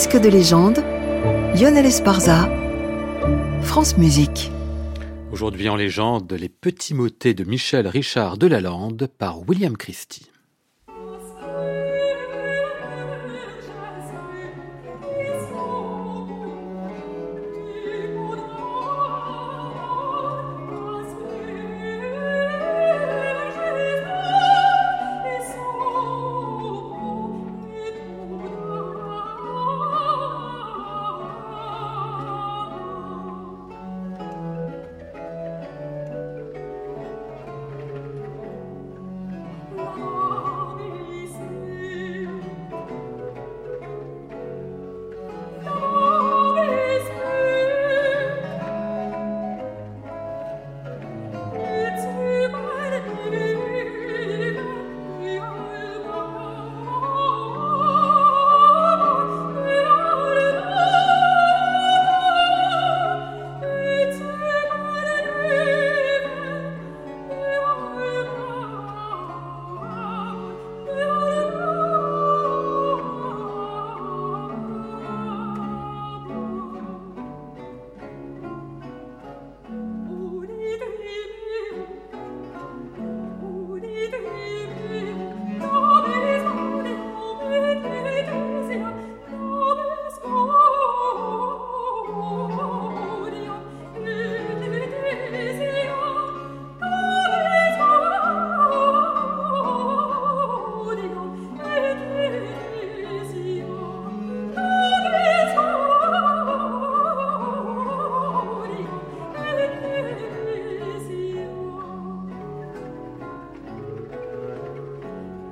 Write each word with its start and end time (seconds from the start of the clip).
Disque 0.00 0.18
de 0.18 0.30
légende, 0.30 0.78
Lionel 1.54 1.84
Esparza, 1.84 2.48
France 3.60 3.98
Musique. 3.98 4.50
Aujourd'hui 5.30 5.68
en 5.68 5.76
légende, 5.76 6.32
les 6.32 6.48
petits 6.48 6.94
motets 6.94 7.34
de 7.34 7.44
Michel 7.44 7.86
Richard 7.86 8.38
Delalande 8.38 9.10
par 9.18 9.46
William 9.46 9.76
Christie. 9.76 10.29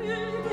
you. 0.09 0.47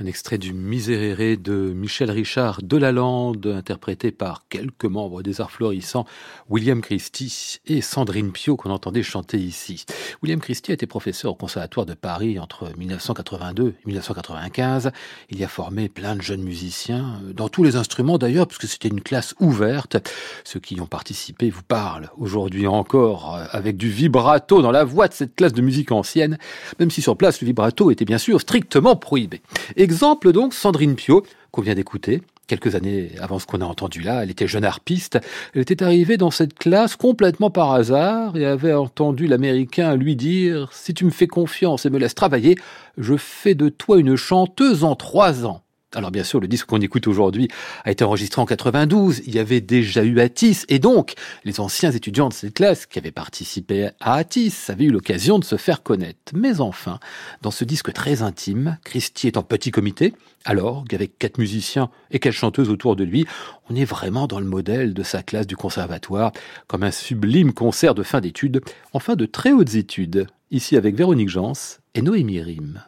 Un 0.00 0.06
extrait 0.06 0.38
du 0.38 0.52
Miserere 0.52 1.36
de 1.36 1.72
Michel 1.74 2.12
Richard 2.12 2.62
de 2.62 2.76
Lalande, 2.76 3.44
interprété 3.48 4.12
par 4.12 4.44
quelques 4.48 4.84
membres 4.84 5.22
des 5.22 5.40
Arts 5.40 5.50
Florissants, 5.50 6.06
William 6.48 6.80
Christie 6.80 7.58
et 7.66 7.80
Sandrine 7.80 8.30
Pio, 8.30 8.56
qu'on 8.56 8.70
entendait 8.70 9.02
chanter 9.02 9.38
ici. 9.38 9.86
William 10.22 10.38
Christie 10.38 10.70
a 10.70 10.74
été 10.74 10.86
professeur 10.86 11.32
au 11.32 11.34
Conservatoire 11.34 11.84
de 11.84 11.94
Paris 11.94 12.38
entre 12.38 12.70
1982 12.78 13.70
et 13.70 13.86
1995. 13.86 14.92
Il 15.30 15.40
y 15.40 15.42
a 15.42 15.48
formé 15.48 15.88
plein 15.88 16.14
de 16.14 16.22
jeunes 16.22 16.44
musiciens, 16.44 17.20
dans 17.34 17.48
tous 17.48 17.64
les 17.64 17.74
instruments 17.74 18.18
d'ailleurs, 18.18 18.46
puisque 18.46 18.68
c'était 18.68 18.86
une 18.86 19.00
classe 19.00 19.34
ouverte. 19.40 19.96
Ceux 20.44 20.60
qui 20.60 20.76
y 20.76 20.80
ont 20.80 20.86
participé 20.86 21.50
vous 21.50 21.64
parlent 21.64 22.08
aujourd'hui 22.18 22.68
encore 22.68 23.36
avec 23.50 23.76
du 23.76 23.88
vibrato 23.88 24.62
dans 24.62 24.70
la 24.70 24.84
voix 24.84 25.08
de 25.08 25.14
cette 25.14 25.34
classe 25.34 25.54
de 25.54 25.60
musique 25.60 25.90
ancienne, 25.90 26.38
même 26.78 26.92
si 26.92 27.02
sur 27.02 27.16
place 27.16 27.40
le 27.40 27.46
vibrato 27.46 27.90
était 27.90 28.04
bien 28.04 28.18
sûr 28.18 28.40
strictement 28.40 28.94
prohibé. 28.94 29.42
Exemple 29.90 30.32
donc 30.32 30.52
Sandrine 30.52 30.96
Pio, 30.96 31.24
qu'on 31.50 31.62
vient 31.62 31.74
d'écouter. 31.74 32.20
Quelques 32.46 32.74
années 32.74 33.12
avant 33.22 33.38
ce 33.38 33.46
qu'on 33.46 33.62
a 33.62 33.64
entendu 33.64 34.02
là, 34.02 34.22
elle 34.22 34.30
était 34.30 34.46
jeune 34.46 34.66
harpiste. 34.66 35.18
Elle 35.54 35.62
était 35.62 35.82
arrivée 35.82 36.18
dans 36.18 36.30
cette 36.30 36.52
classe 36.52 36.94
complètement 36.94 37.48
par 37.48 37.72
hasard 37.72 38.36
et 38.36 38.44
avait 38.44 38.74
entendu 38.74 39.26
l'Américain 39.26 39.96
lui 39.96 40.14
dire⁇ 40.14 40.64
Si 40.72 40.92
tu 40.92 41.06
me 41.06 41.10
fais 41.10 41.26
confiance 41.26 41.86
et 41.86 41.90
me 41.90 41.98
laisses 41.98 42.14
travailler, 42.14 42.56
je 42.98 43.16
fais 43.16 43.54
de 43.54 43.70
toi 43.70 43.98
une 43.98 44.14
chanteuse 44.14 44.84
en 44.84 44.94
trois 44.94 45.46
ans⁇ 45.46 45.62
Alors 45.94 46.10
bien 46.10 46.22
sûr, 46.22 46.38
le 46.38 46.48
disque 46.48 46.66
qu'on 46.66 46.82
écoute 46.82 47.06
aujourd'hui 47.06 47.48
a 47.84 47.90
été 47.90 48.04
enregistré 48.04 48.42
en 48.42 48.44
92. 48.44 49.22
Il 49.26 49.34
y 49.34 49.38
avait 49.38 49.62
déjà 49.62 50.04
eu 50.04 50.20
Atis, 50.20 50.64
et 50.68 50.78
donc 50.78 51.14
les 51.44 51.60
anciens 51.60 51.90
étudiants 51.90 52.28
de 52.28 52.34
cette 52.34 52.52
classe 52.52 52.84
qui 52.84 52.98
avaient 52.98 53.10
participé 53.10 53.88
à 53.98 54.14
Atis 54.14 54.52
avaient 54.68 54.84
eu 54.84 54.90
l'occasion 54.90 55.38
de 55.38 55.44
se 55.44 55.56
faire 55.56 55.82
connaître. 55.82 56.32
Mais 56.34 56.60
enfin, 56.60 57.00
dans 57.40 57.50
ce 57.50 57.64
disque 57.64 57.90
très 57.94 58.20
intime, 58.20 58.76
Christy 58.84 59.28
est 59.28 59.38
en 59.38 59.42
petit 59.42 59.70
comité, 59.70 60.12
à 60.44 60.52
l'orgue, 60.52 60.94
avec 60.94 61.18
quatre 61.18 61.38
musiciens 61.38 61.88
et 62.10 62.18
quatre 62.18 62.34
chanteuses 62.34 62.68
autour 62.68 62.94
de 62.94 63.04
lui. 63.04 63.24
On 63.70 63.74
est 63.74 63.86
vraiment 63.86 64.26
dans 64.26 64.40
le 64.40 64.46
modèle 64.46 64.92
de 64.92 65.02
sa 65.02 65.22
classe 65.22 65.46
du 65.46 65.56
conservatoire, 65.56 66.32
comme 66.66 66.82
un 66.82 66.90
sublime 66.90 67.54
concert 67.54 67.94
de 67.94 68.02
fin 68.02 68.20
d'études, 68.20 68.60
enfin 68.92 69.16
de 69.16 69.24
très 69.24 69.52
hautes 69.52 69.74
études. 69.74 70.26
Ici 70.50 70.76
avec 70.76 70.94
Véronique 70.94 71.30
Jans 71.30 71.78
et 71.94 72.02
Noémie 72.02 72.42
Rime. 72.42 72.82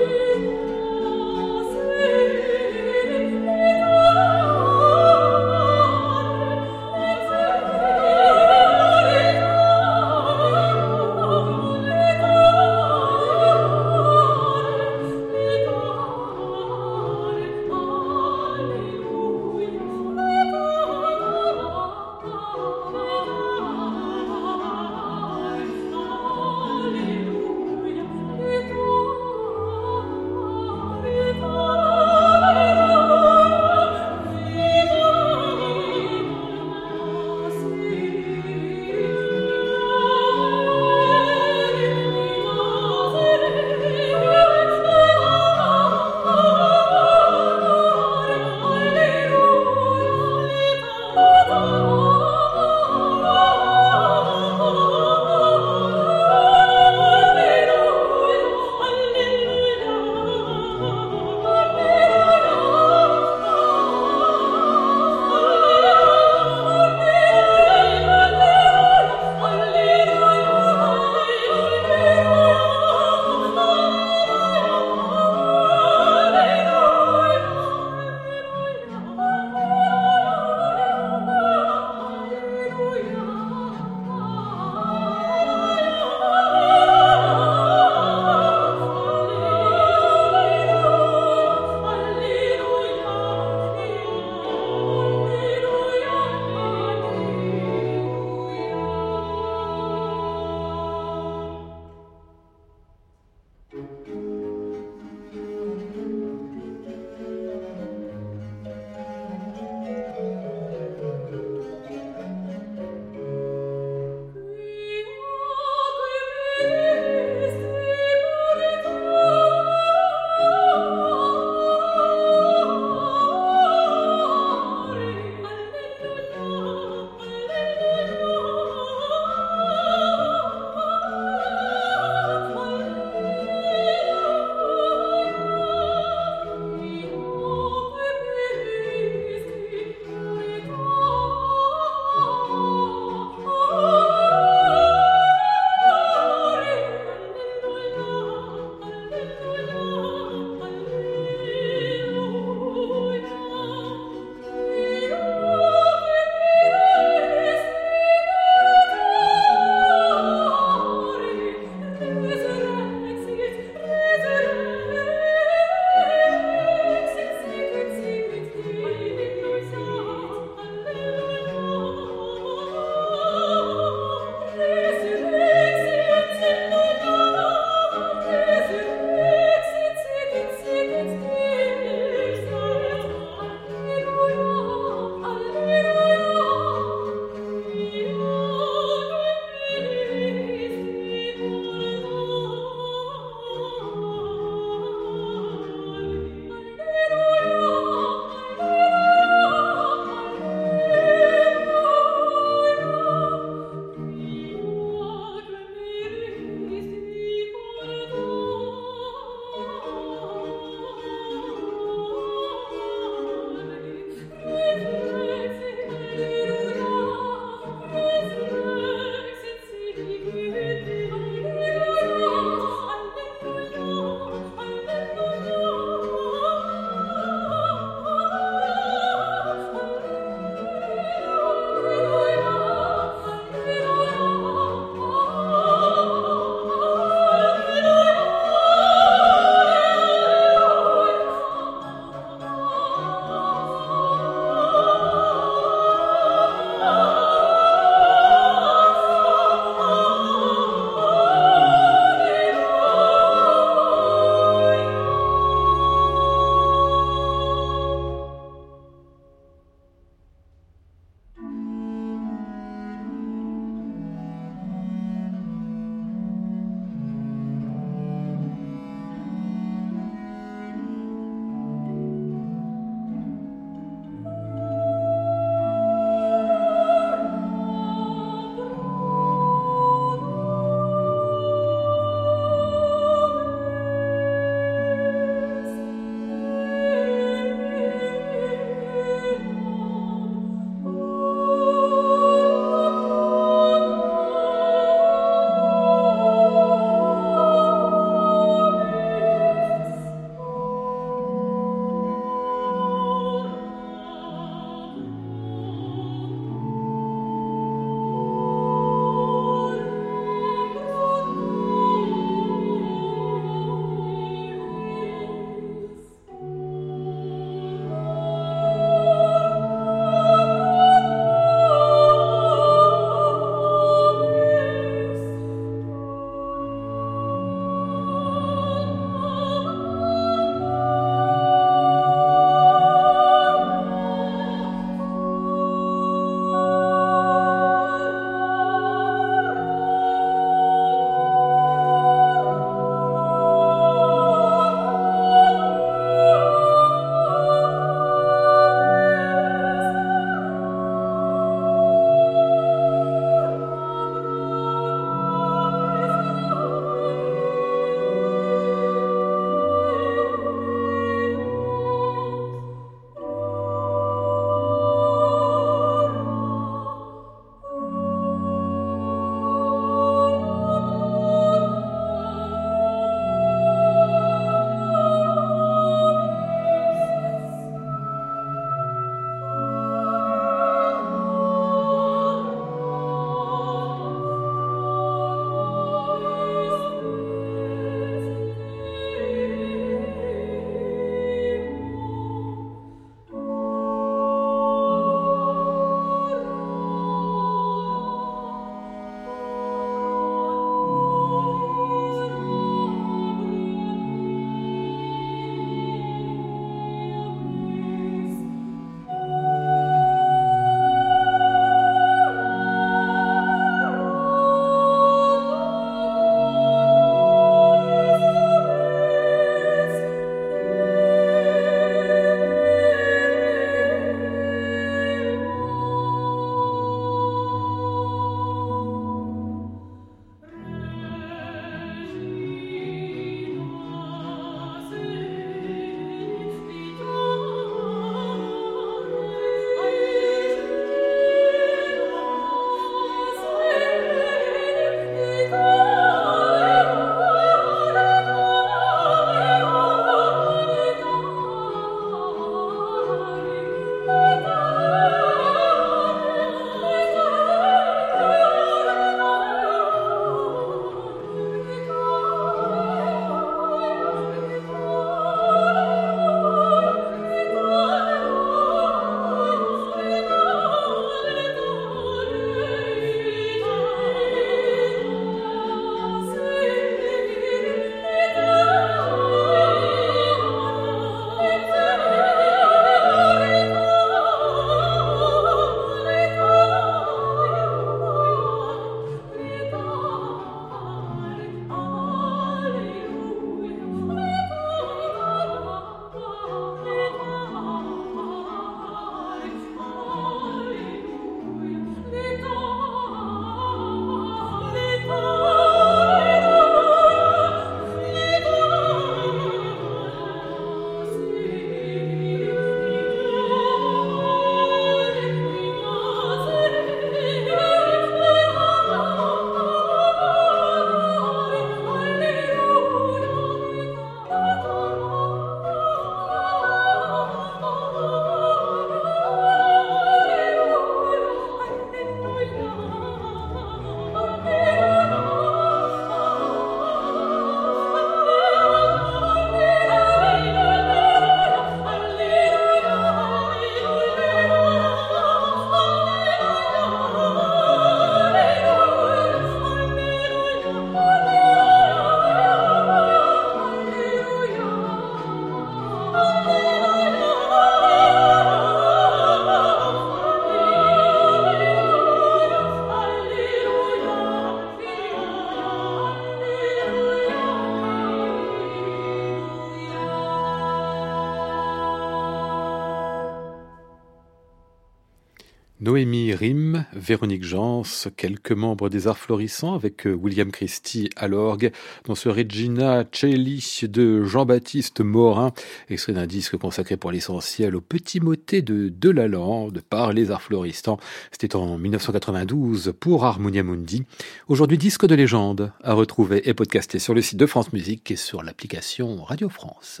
Noémie 575.78 576.32
Rim, 576.32 576.86
Véronique 576.94 577.44
Jans, 577.44 577.82
quelques 578.16 578.52
membres 578.52 578.88
des 578.88 579.08
Arts 579.08 579.18
Florissants 579.18 579.74
avec 579.74 580.06
euh, 580.06 580.14
William 580.14 580.50
Christie 580.50 581.10
à 581.16 581.28
l'orgue, 581.28 581.70
dans 582.06 582.14
ce 582.14 582.30
Regina 582.30 583.04
Celi 583.12 583.80
de 583.82 584.24
Jean-Baptiste 584.24 585.02
Morin, 585.02 585.52
extrait 585.90 586.14
d'un 586.14 586.26
disque 586.26 586.56
consacré 586.56 586.96
pour 586.96 587.12
l'essentiel 587.12 587.76
au 587.76 587.82
petit 587.82 588.20
motet 588.20 588.62
de 588.62 588.88
Delalande 588.88 589.82
par 589.90 590.14
les 590.14 590.30
Arts 590.30 590.40
Florissants. 590.40 590.98
C'était 591.30 591.54
en 591.56 591.76
1992 591.76 592.94
pour 592.98 593.26
Harmonia 593.26 593.62
Mundi. 593.62 594.04
Aujourd'hui, 594.48 594.78
disque 594.78 595.04
de 595.04 595.14
légende 595.14 595.72
à 595.84 595.92
retrouver 595.92 596.48
et 596.48 596.54
podcasté 596.54 596.98
sur 596.98 597.12
le 597.12 597.20
site 597.20 597.38
de 597.38 597.44
France 597.44 597.74
Musique 597.74 598.10
et 598.10 598.16
sur 598.16 598.42
l'application 598.42 599.22
Radio 599.22 599.50
France. 599.50 600.00